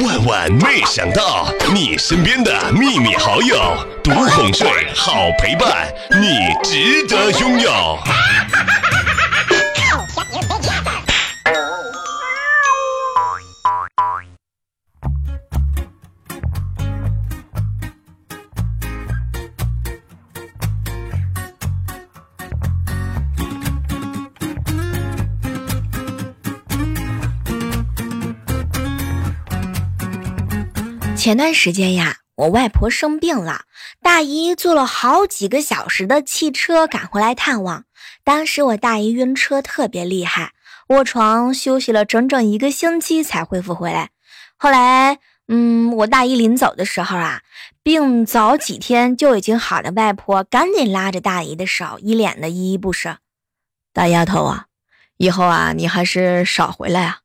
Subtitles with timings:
[0.00, 3.56] 万万没想到，你身边的秘密好友，
[4.02, 5.86] 独哄睡，好陪伴，
[6.18, 7.98] 你值得拥有。
[31.22, 33.66] 前段时间呀，我外婆生病了，
[34.02, 37.84] 大姨坐了好几个小时的汽车赶回来探望。
[38.24, 40.52] 当时我大姨晕车特别厉害，
[40.88, 44.10] 卧床休息了整整一个星期才恢复回来。
[44.56, 47.42] 后来，嗯，我大姨临走的时候啊，
[47.84, 53.18] 病早几天就已经好的外婆赶紧拉着大姨的手，一脸的依依不舍。
[53.92, 54.66] 大丫头啊，
[55.18, 57.18] 以后啊，你还是少回来啊，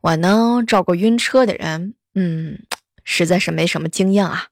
[0.00, 2.58] 我呢照顾晕车的人，嗯。
[3.04, 4.46] 实在是没什么经验啊！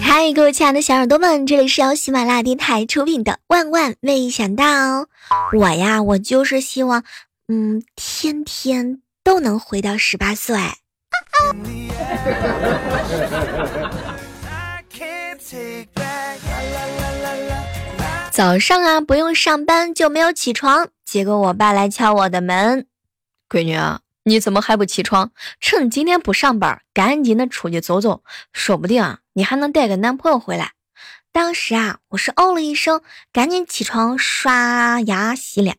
[0.00, 4.64] 嗨，各位亲爱的小耳朵们，这里是由喜马拉雅电台出品的《万万没想到》。
[5.52, 7.04] 我呀，我就是希望，
[7.48, 10.56] 嗯，天天都能回到十八岁。
[18.36, 22.86] 早上啊，不用上班就没有起床，结果我爸来敲我的门，
[23.48, 25.32] 闺女啊，你怎么还不起床？
[25.58, 30.72] 趁今天不上班，赶紧的出去走走，说不定啊，你还能带个男朋友回来。
[31.32, 33.00] 当时啊，我是哦了一声，
[33.32, 35.78] 赶紧起床刷牙洗脸，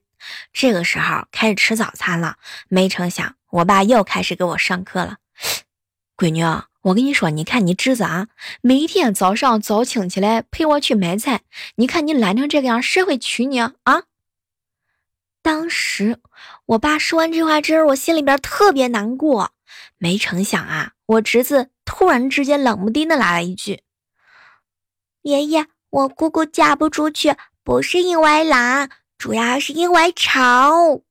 [0.52, 2.38] 这个时候开始吃早餐了。
[2.70, 5.18] 没成想，我爸又开始给我上课了，
[6.18, 6.67] 闺女啊。
[6.82, 8.28] 我跟你说，你看你侄子啊，
[8.62, 11.42] 每天早上早清起来陪我去买菜，
[11.76, 13.74] 你看你懒成这个样，谁会娶你啊？
[15.42, 16.20] 当时
[16.66, 19.52] 我爸说完这话之后，我心里边特别难过。
[19.98, 23.82] 没成想啊，我侄子突然之间冷不丁的来了一句
[25.24, 31.04] ：“爷爷，我姑姑嫁不出去，不是因为懒，主要是因为丑。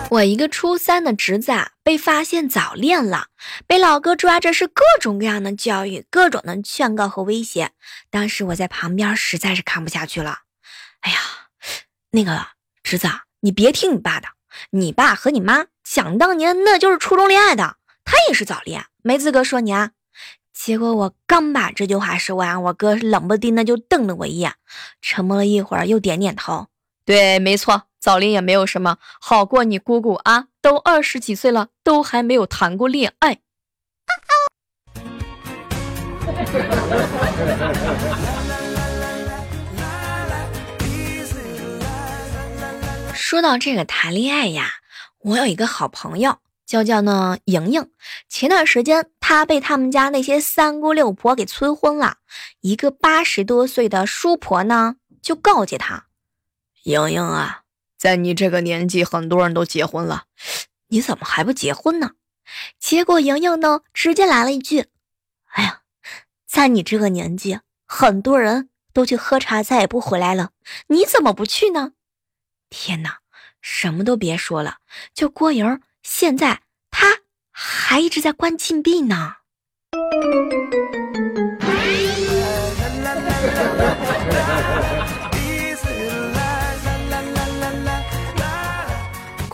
[0.10, 3.28] 我一个初三的侄子啊，被发现早恋了，
[3.68, 7.72] 被老哥抓着，是各种各样的教育，各种的劝告和威胁。
[8.10, 10.40] 当时我在旁边实在是看不下去了。
[11.02, 11.18] 哎呀，
[12.12, 12.48] 那个
[12.84, 13.10] 侄子，
[13.42, 14.30] 你别听你爸的，
[14.72, 17.76] 你爸和你妈想当年那就是初中恋爱的，
[18.06, 19.92] 他也是早恋，没资格说你啊。
[20.54, 24.56] 结果我刚把这句话说完，我哥冷不丁的就瞪了我一眼，
[25.02, 26.68] 沉默了一会儿，又点点头，
[27.08, 27.84] 对，没错。
[28.02, 33.40] 早恋也没有什么好过，你姑姑啊，都二十几岁了，都还没有谈过恋爱。
[43.16, 44.70] 说到这个谈恋爱呀，
[45.20, 47.90] 我有一个好朋友，叫叫呢莹莹。
[48.28, 52.18] 前段时间，她被他们家那些三姑六婆给催婚了，
[52.60, 56.06] 一个八十多岁的叔婆呢，就告诫她
[56.88, 57.64] ：“莹莹啊。”
[57.98, 60.26] 在你这个年纪，很多人都结婚了，
[60.90, 62.12] 你怎么还不结婚呢？
[62.80, 64.86] 结果莹莹呢，直接来了一句
[65.54, 65.82] ：“哎呀，
[66.48, 70.52] 在你这个年纪，很多人都去喝茶，再也不回来了，
[70.90, 71.94] 你怎么不去呢？”
[72.70, 73.18] 天哪，
[73.62, 74.78] 什么都别说了，
[75.16, 76.62] 就郭莹现在
[76.92, 77.22] 她
[77.52, 79.38] 还一直在关禁闭呢。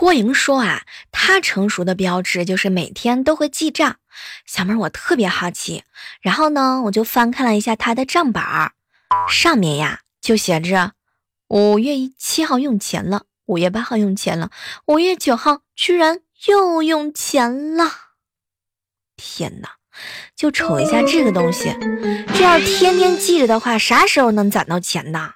[0.03, 0.81] 郭莹说啊，
[1.14, 3.96] 她成熟的标志就是每天都会记账。
[4.46, 5.86] 小妹儿，我特别好奇，
[6.19, 8.74] 然后呢，我就翻看了一下她的账本儿，
[9.30, 10.92] 上面呀就写着
[11.47, 14.50] 五月七号用钱了，五月八号用钱了，
[14.88, 17.89] 五月九号居然又用钱了。
[19.16, 19.69] 天哪，
[20.36, 21.74] 就瞅一下这个东西，
[22.36, 25.36] 这要天天记着的话，啥时候能攒到钱呢？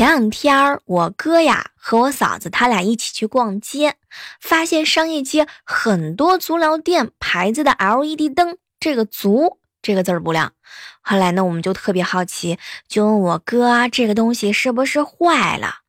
[0.00, 3.96] 前两天儿我哥呀和我嫂子他俩一起去逛街，
[4.40, 10.54] 发现商业街很多足疗店牌子的 LED 灯，这个“足”这个字儿不亮。
[11.02, 12.58] 后来呢，我们就特别好奇，
[12.88, 15.80] 就问我哥这个东西是不是坏了。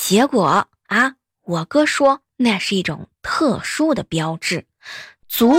[0.00, 4.64] 结果啊，我哥说那是一种特殊的标志
[5.28, 5.54] ，“足”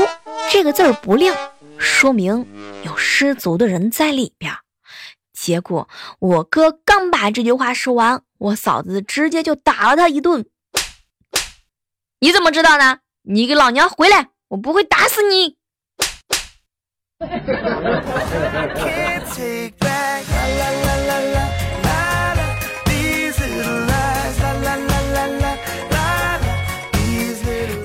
[0.50, 1.38] 这个字儿不亮，
[1.78, 2.48] 说明
[2.84, 4.52] 有失足的人在里边。
[5.36, 5.90] 结果
[6.20, 10.46] 我哥刚把这句话说完，我嫂子直接就打了他一顿。
[12.22, 13.00] 你怎么知道呢？
[13.24, 15.58] 你个老娘回来，我不会打死你！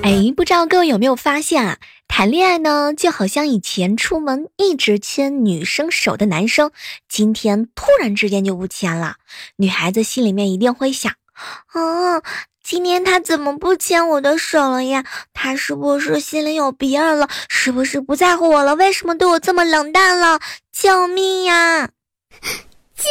[0.03, 1.77] 哎，不知道各位有没有发现啊？
[2.21, 6.71] 谈恋爱呢，就好像以前出门一直牵女生手的男生，
[7.09, 9.15] 今天突然之间就不牵了，
[9.55, 12.21] 女孩子心里面一定会想：啊，
[12.63, 15.03] 今天他怎么不牵我的手了呀？
[15.33, 17.27] 他是不是心里有别人了？
[17.49, 18.75] 是不是不在乎我了？
[18.75, 20.39] 为什么对我这么冷淡了？
[20.71, 21.89] 救命呀！
[22.39, 23.09] 救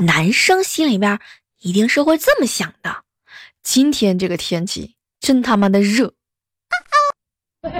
[0.00, 0.06] 命！
[0.06, 1.20] 男生心里边
[1.60, 3.02] 一定是会这么想的。
[3.62, 6.14] 今天这个天气真他妈的热。
[7.62, 7.70] 前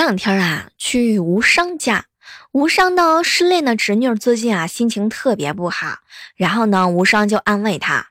[0.00, 2.04] 两天啊，去吴商家，
[2.52, 6.00] 吴商的失恋的侄女最近啊心情特别不好，
[6.36, 8.08] 然后呢，吴商就安慰她：“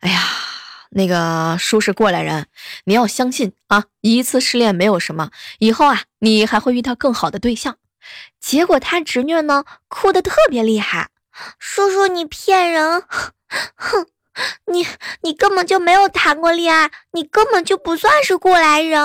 [0.00, 0.20] 哎呀，
[0.94, 2.46] 那个叔是过来人，
[2.84, 7.76] 你要相信啊，一次失恋没有什么，以后啊你还会遇到更好的对象。”
[8.40, 11.10] 结果他侄女呢哭的特别厉害
[11.58, 13.02] ：“叔叔你骗人，
[13.76, 14.06] 哼，
[14.66, 14.86] 你
[15.22, 19.00] 你根本就没有谈过恋爱，你根本就不算是过来人。”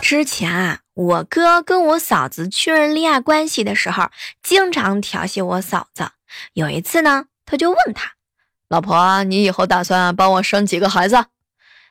[0.00, 4.10] 之前啊，我哥跟我嫂子确认恋爱关系的时候，
[4.42, 6.10] 经常调戏我嫂子。
[6.52, 8.12] 有一次呢，他就问他
[8.68, 11.26] ：“老婆，你以后打算帮我生几个孩子？”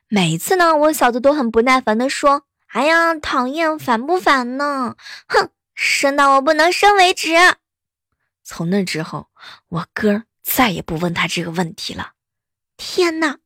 [0.09, 4.95] 每次呢，我嫂子都很不耐烦的说：“哎呀，讨厌，烦不烦呢？
[5.27, 7.29] 哼，生到我不能生为止。”
[8.43, 9.27] 从那之后，
[9.69, 10.23] 我哥。
[10.45, 12.11] 再也不问他这个问题了。
[12.75, 13.37] 天哪，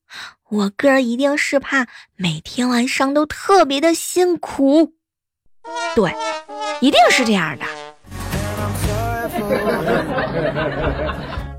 [0.49, 4.96] 我哥一定是怕每天晚上都特别的辛苦。
[5.95, 6.13] 对，
[6.81, 7.65] 一定是这样的。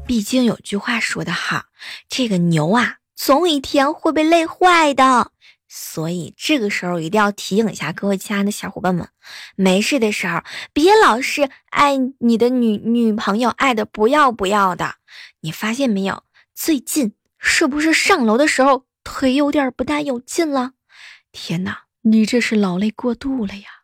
[0.06, 1.64] 毕竟有句话说得好，
[2.08, 5.32] 这个牛啊，总有一天会被累坏的。
[5.70, 9.06] 所以这个时候一定要提醒一下各位亲爱的小伙伴们，
[9.54, 10.40] 没事的时候
[10.72, 14.94] 别老是爱你的女女朋友爱的不要不要的。
[15.40, 16.22] 你发现没有？
[16.54, 20.72] 最近是不是上楼的时候腿有点不大有劲了？
[21.32, 23.77] 天哪，你这是劳累过度了呀！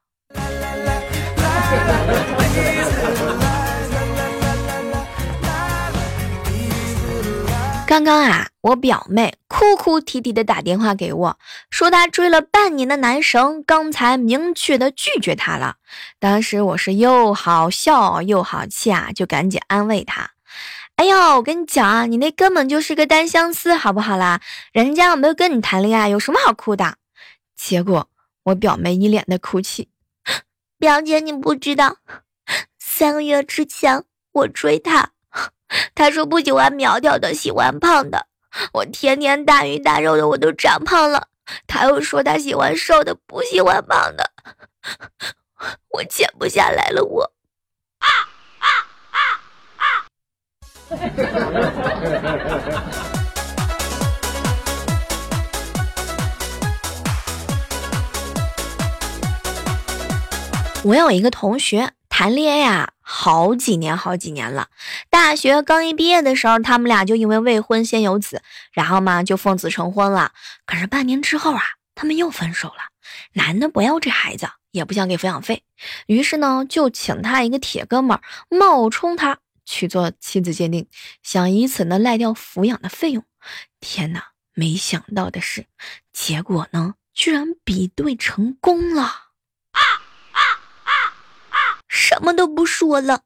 [7.86, 11.38] 刚刚啊，我表妹哭哭啼啼的打电话给我，
[11.70, 15.76] 说她追了半年的男神刚才明确的拒绝她了。
[16.18, 20.30] 当时我是又好笑又好气啊，就赶紧安慰她。
[20.96, 24.40] 哎呦，我跟你讲啊，你那根本就是个单相思，好不好啦？
[24.72, 26.96] 人家又没有跟你谈恋爱，有什么好哭的？
[27.54, 28.08] 结果
[28.44, 29.88] 我表妹一脸的哭泣。
[30.78, 31.96] 表姐，你不知道，
[32.78, 35.12] 三个月之前我追他，
[35.94, 38.26] 他说不喜欢苗条的，喜欢胖的。
[38.72, 41.28] 我天天大鱼大肉的，我都长胖了。
[41.66, 44.30] 他又说他喜欢瘦的，不喜欢胖的。
[45.88, 47.32] 我减不下来了，我。
[47.98, 48.08] 啊
[48.58, 48.68] 啊
[49.10, 49.18] 啊
[49.78, 50.04] 啊
[60.84, 64.68] 我有一个同学谈恋爱呀，好几年好几年了。
[65.08, 70.32] 大学刚一毕业的时候，他们俩就因为未婚先有子，然后嘛就奉子成婚了。
[70.66, 71.62] 可是半年之后啊，
[71.94, 72.90] 他们又分手了。
[73.32, 75.62] 男的不要这孩子，也不想给抚养费，
[76.06, 79.38] 于是呢就请他一个铁哥们冒充他。
[79.64, 80.86] 去做妻子鉴定，
[81.22, 83.24] 想以此呢赖掉抚养的费用。
[83.80, 85.64] 天哪，没想到的是，
[86.12, 89.23] 结果呢居然比对成功了！
[91.94, 93.20] 什么都不说了，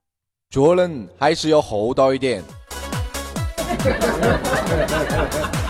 [0.50, 2.44] 做人还是要厚道一点。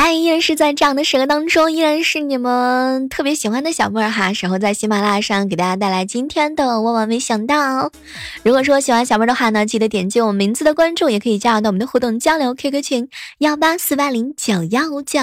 [0.00, 7.90] 嗨，依然是在这样的时刻当中，依然是你们特别喜欢的小妹儿哈，然后在喜马拉雅上给大家带来今天的万万没想到。
[8.44, 15.18] 如果说喜欢小妹儿的话呢，记得点击我们名字的关注，也可以加入到我们的互动交流 QQ 群幺八四八零九幺五九。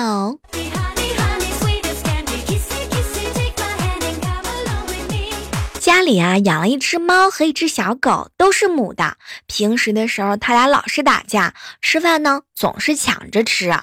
[5.80, 9.16] 家里啊养了一只猫和一只小狗，都是母的。
[9.48, 13.74] 平时的时候，它俩老是打架，吃饭呢总是抢着吃。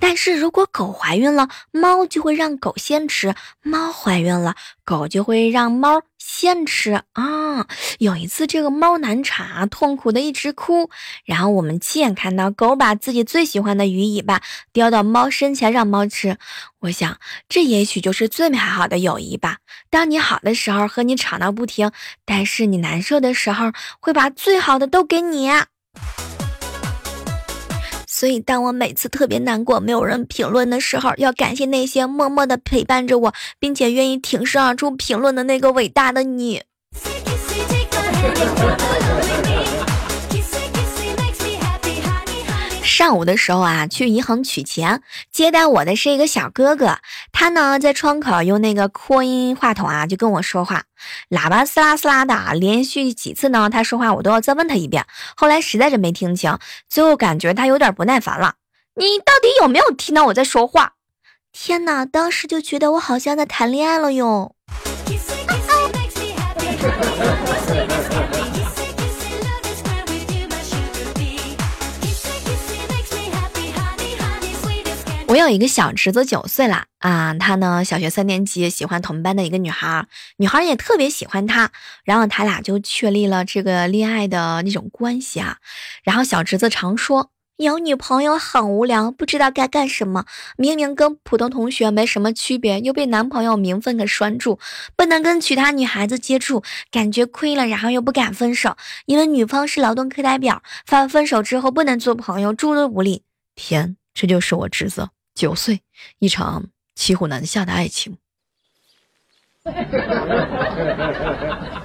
[0.00, 7.66] 但是如果狗怀孕了，猫就会让狗先吃；猫怀孕了，狗就会让猫先吃啊。
[7.98, 10.90] 有一次，这个猫难产啊，痛苦的一直哭。
[11.24, 14.40] 然后我们亲眼看到狗把自己最喜欢的鱼尾巴
[14.72, 16.38] 叼到猫身前让猫吃。
[16.80, 19.58] 我想，这也许就是最美好的友谊吧。
[19.90, 21.92] 当你好的时候和你吵闹不停，
[22.24, 25.50] 但是你难受的时候会把最好的都给你。
[28.20, 36.60] 所以，当我每次特别难过、没有人评论的时候，要感谢那些默默的陪伴着我，并且愿意挺身而出评论的那个伟大的你。
[43.00, 45.00] 上午的时候啊，去银行取钱，
[45.32, 46.98] 接待我的是一个小哥哥，
[47.32, 50.82] 他呢在窗口用那个扩音话筒啊就跟我说话，
[51.30, 56.58] 喇叭嘶啦嘶啦的，连续几次呢他说话我都要再问他一遍，后来实在是没听清，
[56.90, 58.56] 最后感觉他有点不耐烦了，
[58.96, 60.92] 你到底有没有听到我在说话？
[61.52, 64.54] 天哪，当时就觉得我好像在谈恋爱了哟。
[75.30, 80.08] 我有一个小侄子，九岁了啊，他呢小学三年级，喜欢同班的一个女孩，
[80.38, 81.70] 女孩也特别喜欢他，
[82.02, 85.58] 然后他俩就确立了这个恋爱的那种关系啊。
[86.02, 90.24] 然后小侄子常说，有女朋友很无聊，不知道该干什么。
[90.56, 94.58] 明明跟普通同学没什么区别，又被男朋友名分给拴住，
[94.96, 103.22] 不能跟其他女孩子接触，感觉亏了，然后又不敢分手，因为女方是劳动课代表，发分手之后不能做朋友，诸多无力。
[103.54, 105.10] 天，这就是我侄子。
[105.40, 105.80] 九岁，
[106.18, 108.18] 一场骑虎难下的爱情。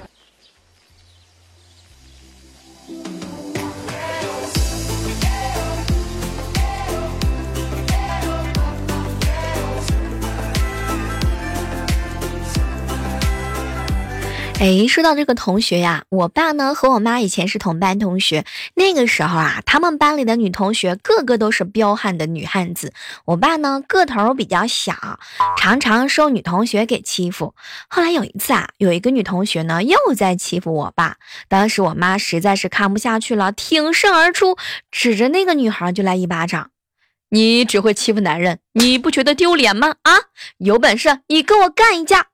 [14.58, 18.46] 哎，说到这个同学呀，我爸呢和我妈以前是同班同学。
[18.74, 22.94] 那个时候啊，他们班里的女同学个个都是彪悍的女汉子。
[23.26, 25.20] 我爸呢个头比较小，
[25.58, 27.54] 常常受女同学给欺负。
[27.88, 31.16] 后来有一次啊，有一个女同学呢又在欺负我爸。
[31.48, 34.56] 当时我妈实在是看不下去了，挺身而出，
[34.90, 36.70] 指着那个女孩就来一巴掌
[37.28, 39.96] ：“你只会欺负男人，你不觉得丢脸吗？
[40.02, 40.12] 啊，
[40.56, 42.28] 有本事你跟我干一架！”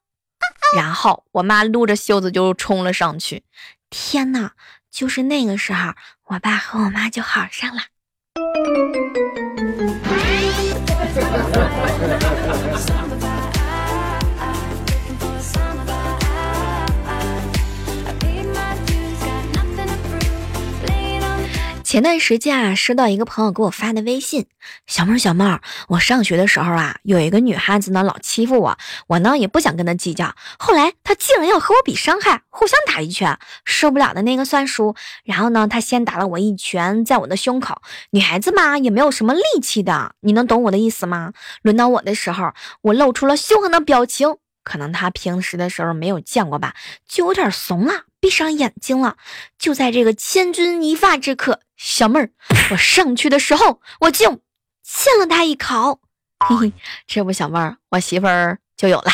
[0.77, 3.45] 然后我妈撸着袖子就冲了上去，
[3.91, 4.53] 天呐！
[4.91, 5.95] 就是那个时候，
[6.27, 7.83] 我爸和我妈就好上了。
[21.93, 24.47] 前段时间啊，收到一个朋友给我发的微信，
[24.87, 34.95] 小妹儿小妹儿，我上学的时候啊，有一个女汉子呢，老欺负我，我呢也不想跟她计较，后来她竟然要和我比伤害，互相打一拳，受不了的那个算输，
[35.25, 37.83] 然后呢，她先打了我一拳，在我的胸口，
[38.13, 41.35] 女孩子嘛也没有什么力气的，你能懂我的意思吗？
[41.61, 44.37] 轮到我的时候，我露出了凶狠的表情。
[44.65, 46.75] 可能他平时的时候没有见过吧，
[47.09, 49.17] 就有点怂了，闭上眼睛了。
[49.59, 52.31] 就在这个千钧一发之刻，小妹儿，
[52.71, 54.41] 我上去的时候，我就
[54.85, 56.01] 亲了他一口。
[56.39, 56.73] 嘿嘿，
[57.09, 59.11] 这不，小妹儿，我媳妇儿就有了。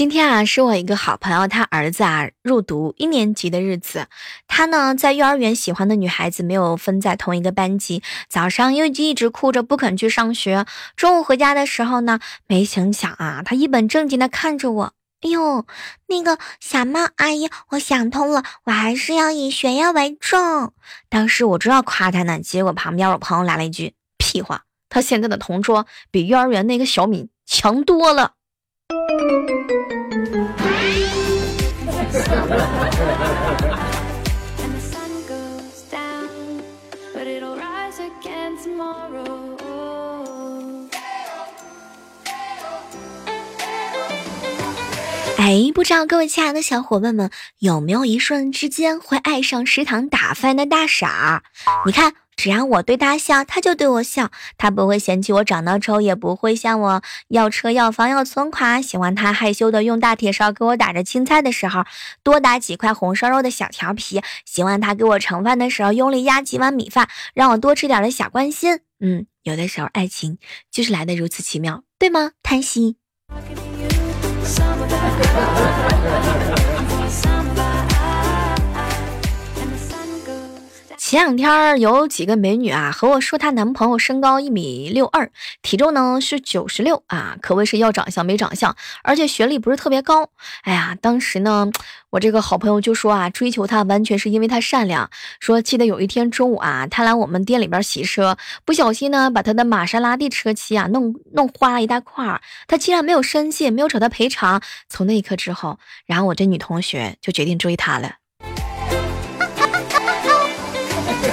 [0.00, 4.06] 今天啊，是我一个好朋友，他儿子啊入读一年级的日子。
[4.48, 10.64] 他呢在幼儿园喜欢的女孩子没有分在同一个班级，早上又一直哭着不肯去上学。
[10.96, 15.66] 中午回家的时候呢，没成想啊，他一本正经的看着我，哎呦，
[16.06, 20.72] 那个小猫阿姨，我想通了，我还是要以学业为重。
[21.10, 28.36] 当时我正要夸他呢，结果旁边我朋友来了一句屁话，他现在的同桌比幼儿园那个小敏强多了。
[45.38, 51.42] 哎，不知道各位亲爱的小伙伴们有没有一瞬之间会爱上食堂打饭的大傻？
[51.84, 52.19] 你看。
[52.40, 54.30] 只要我对他笑，他就对我笑。
[54.56, 58.82] 他不会嫌弃我长得丑，也不会向我要车要房要存款。
[58.82, 61.84] 喜欢他害羞的用大铁勺给我打着青菜的时候，
[62.22, 64.22] 多打几块红烧肉的小调皮。
[64.46, 68.80] 喜欢他给我盛饭的时候，用力压几碗米饭，让我多吃点的小关心。
[69.00, 70.38] 嗯，有的时候爱情
[70.70, 72.30] 就是来的如此奇妙，对吗？
[72.42, 72.96] 叹息。
[81.10, 90.28] 前两天有几个美女啊和我说，她男朋友身高一米六二，体重呢是九十六啊，可谓是要长相没长相，而且学历不是特别高。
[90.62, 91.68] 哎呀，当时呢，
[92.10, 95.10] 我这个好朋友就说啊，追求她完全是因为她善良。
[95.40, 104.62] 说记得有一天中午啊，他来我们店里边洗车，不小心呢把他的玛莎拉蒂车漆啊弄弄花了一大块，他竟然没有生气，没有找他赔偿。
[104.88, 108.19] 从那一刻之后，然后我这女同学就决定追他了。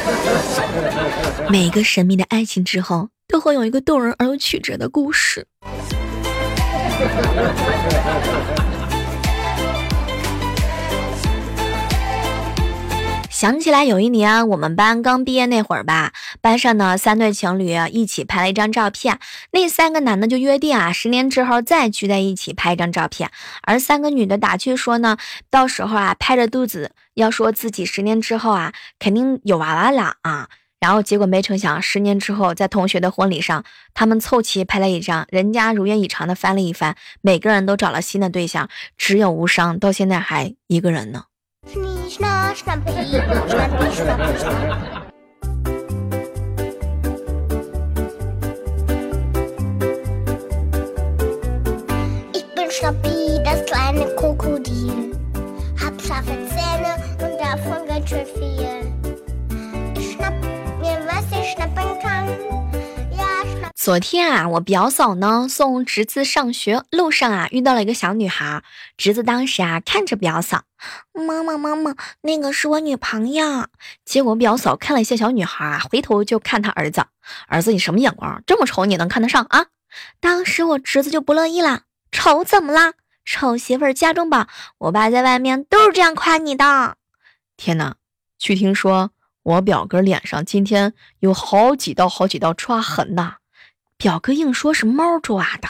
[1.49, 5.47] 每个神秘的爱情之后，都会有一个动人而又曲折的故事。
[13.29, 16.11] 想起来有一年我们班刚毕业那会儿吧，
[16.41, 19.19] 班上呢三对情侣一起拍了一张照片，
[19.51, 23.29] 那三个男的就约定啊，十年之后再聚在一起拍一张照片，
[23.61, 25.17] 而三个女的打趣说呢，
[25.51, 33.63] 到时候啊拍着肚子要说自己十年之后啊肯定有娃娃了啊，然后结果没成想十年之后在同学的婚礼上，
[33.95, 41.23] 他们凑齐拍了一张，人家如愿以偿的翻了一番，每个人都找了新的对象，只有无伤到现在还一个人呢。
[63.75, 68.61] 昨天啊，我表嫂呢送侄子上学路上啊，遇到了一个小女孩。
[68.97, 70.63] 侄子当时啊看着表嫂，
[71.13, 73.67] 妈妈妈妈，那个是我女朋友。
[74.03, 77.05] 结果表嫂看了一下小女孩啊，回头就看他儿子，
[77.47, 78.43] 儿子你什么眼光？
[78.45, 79.67] 这么丑你能看得上啊？
[80.19, 82.91] 当时我侄子就不乐意了，丑怎么了？
[83.27, 86.95] 丑媳妇儿家中宝，我爸在外面都是这样夸你的。
[87.57, 87.95] 天哪，
[88.39, 89.11] 据听说
[89.43, 93.35] 我表哥脸上今天有好几道好几道抓痕呐。
[93.97, 95.67] 表哥硬说是猫抓的。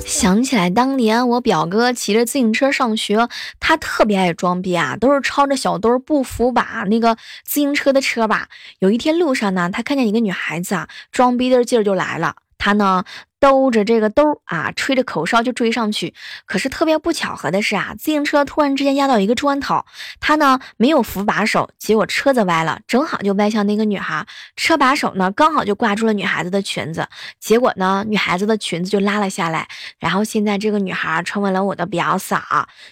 [0.00, 3.28] 想起来当年我表哥骑着自行车上学，
[3.60, 8.48] 他特别爱装逼啊，都是抄着小兜不扶把那个自行车的车把。
[8.78, 13.04] 有一天路上呢，他看见一个女孩子啊，装逼的劲儿就来了，他呢。
[13.44, 16.14] 兜着这个兜啊，吹着口哨就追上去。
[16.46, 19.84] 可是特别不巧合的是啊，自行车突然之间压到一个砖头，
[20.18, 24.26] 他呢没有扶把手，结果车子歪了，正好就歪向那个女孩。
[24.56, 27.06] 车把手呢刚好就挂住了女孩子的裙子，
[27.38, 29.68] 结果呢女孩子的裙子就拉了下来。
[29.98, 32.40] 然后现在这个女孩成为了我的表嫂。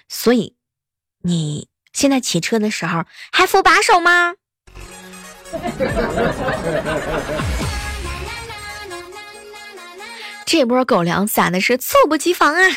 [0.07, 0.55] 所以
[1.23, 4.35] 你现在骑车的时候还扶把手吗？
[10.53, 12.61] 这波狗粮撒的是猝不及防啊！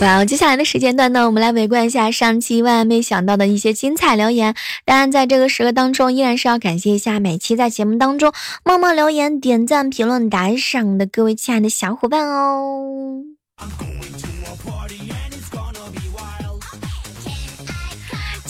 [0.00, 4.56] 哇，接下来的时间段呢，我们来围观一下上期万万没想到的一些精彩留言。
[4.84, 8.32] 当然，在这个时刻当中，依然是要感谢一下每期在节目当中
[8.64, 13.22] 默默留言、点赞、评论、打赏的各位亲爱的小伙伴哦。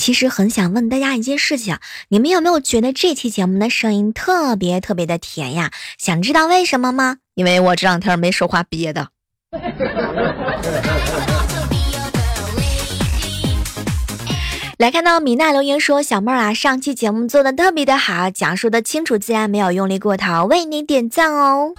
[0.02, 5.70] 其实很想问大家一件事情，你们有没有觉得这期节目的声音特别特别的甜呀？
[5.96, 7.18] 想知道为什么吗？
[7.36, 9.10] 因为我这两天没说话憋的。
[14.76, 21.74] 来看到米娜留言说：“小妹儿啊，上期节目做的特别的好，讲述的清楚自然，没有用力过头，为你点赞哦。”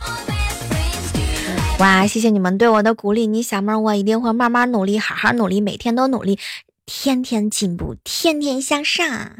[1.79, 6.39] 哇，谢谢你们对我的鼓励，你小妹儿我一定会慢慢努力，好好努力，每天都努力。
[6.85, 9.31] 天天进步，天天向上。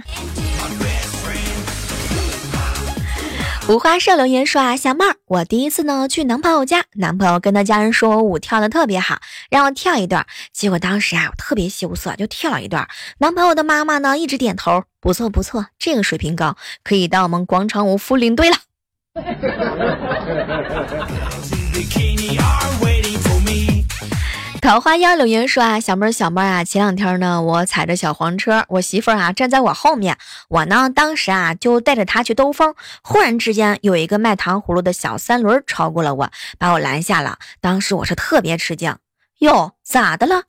[3.68, 10.26] 五花社留言说啊，小妹儿，我第一次呢去男朋友家，男朋友跟他家人说我舞跳的特别好，让我跳一段。
[10.54, 12.88] 结果当时啊，我特别羞涩，就跳了一段。
[13.18, 18.58] 男朋友的妈妈呢一直点头，不错不错，这个水平高，可以当我们广场舞副领队了。
[24.64, 32.74] 桃花妖留言说啊，小妹儿小妹儿啊，前两天呢，我踩着小黄车，我媳妇儿啊站在我后面，我呢当时啊就带着她去兜风，
[33.04, 37.40] 忽然之间有一个卖糖葫芦的小三轮超过了我，把我拦下了。
[37.60, 38.96] 当时我是特别吃惊，
[39.40, 40.44] 哟，咋的了？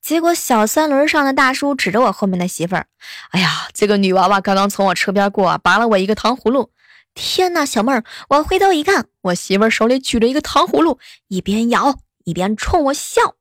[0.00, 2.86] 结果小三轮上的大叔指着我后面的媳妇儿，
[3.32, 6.70] 哎呀，这个女娃娃刚刚从我车边过，拔了我一个糖葫芦。
[7.14, 13.34] 天呐，小妹儿，我回头一看，我媳妇儿手里举着一个糖葫芦，一边咬一边冲我笑。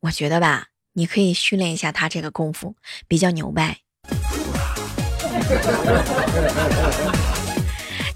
[0.00, 2.74] 我觉得吧，你可以训练一下他这个功夫，
[3.06, 3.78] 比较牛掰。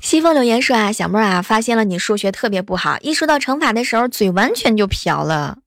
[0.01, 5.59] 西风留言说啊，小妹儿啊，发现了你数学特别不好，一说到乘法的时候，嘴完全就瓢了。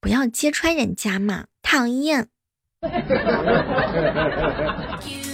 [0.00, 2.28] 不要揭穿人家嘛，讨厌。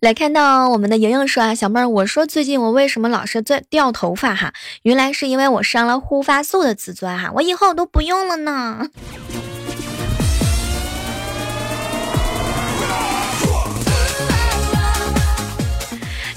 [0.00, 4.52] 来看到我们的莹莹说啊，小妹儿，我说最近我为什么老是在掉头发哈？
[4.82, 8.88] 原来是因为我上了护发素的自尊哈，我以后都不用了呢。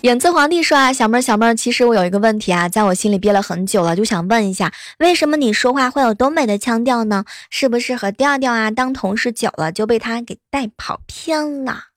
[0.02, 7.26] 影子皇帝说啊，小妹儿小妹儿，其实我有一个问题啊，在我心里憋了很久了，就想问一下，为什么你说话会有东北的腔调呢？
[7.52, 11.91] 是不是和调调啊当同事久了就被他给带跑偏了？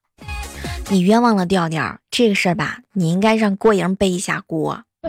[0.89, 4.83] 你冤枉了调调，这个事儿吧，你应该让郭莹背一下锅。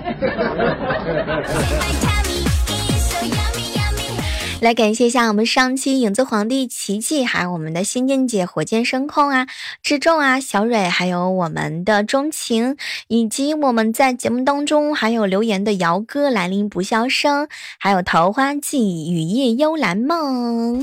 [4.62, 9.46] 来感谢一下我们上期影子皇帝琪琪，还有我们的仙剑姐火箭升空啊，
[9.82, 20.82] 志重啊，小蕊，还有我们的钟情，以及我们在节目当中还有留言的瑶哥兰陵不笑声，还有桃花季雨夜幽兰梦。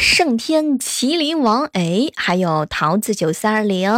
[0.00, 3.92] 圣天麒麟王，哎，还有桃子九三二零，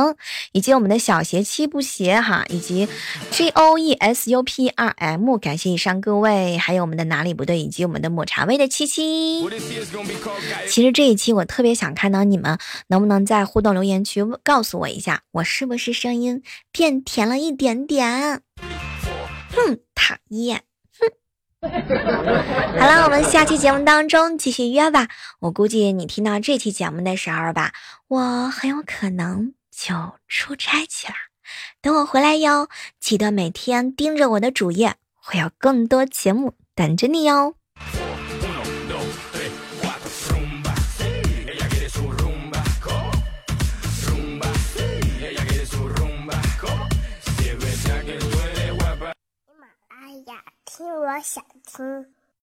[0.50, 2.88] 以及我们的小鞋七不鞋哈，以及
[3.30, 9.48] J O E S U P R M，感谢以上各位，还有我们的哪里不对，以及我们的抹茶味的七七。
[10.68, 18.42] 其实这一期我特别想看到你们，能不能在互动留言区告诉我一下，我是不是声音变甜了一点点？
[19.54, 20.62] 哼，讨厌。
[21.62, 25.06] 好了，我们下期节目当中继续约吧。
[25.38, 27.72] 我估计你听到这期节目的时候吧，
[28.08, 29.94] 我很有可能就
[30.26, 31.14] 出差去了。
[31.80, 37.54] 等我回来哟，记得每天盯着我的主页，会有更多节目等着你哟。
[50.74, 52.21] 听我想听。